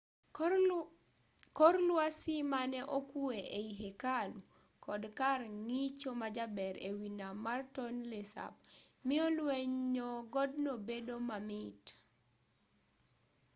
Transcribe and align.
kor 1.57 1.73
lwasi 1.87 2.35
mane 2.53 2.79
okwe 2.97 3.37
ei 3.59 3.71
hekalu 3.79 4.39
kod 4.85 5.03
kar 5.19 5.39
ng'icho 5.65 6.09
majaber 6.21 6.75
ewi 6.89 7.07
nam 7.19 7.35
mar 7.45 7.59
tonle 7.75 8.19
sap 8.33 8.53
miyo 9.05 9.27
lwenyo 9.37 10.09
godno 10.33 10.71
bedo 10.87 11.15
mamit 11.29 11.81